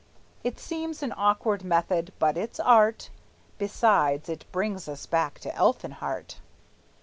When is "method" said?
1.63-2.11